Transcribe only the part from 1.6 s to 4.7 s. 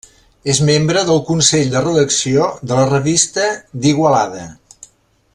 de redacció de la Revista d'Igualada.